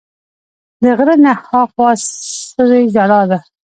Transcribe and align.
د 0.81 0.83
غره 0.97 1.15
نه 1.23 1.33
ها 1.47 1.61
خوا 1.71 1.89
سوې 2.53 2.81
ژړا 2.93 3.21
ده 3.29 3.39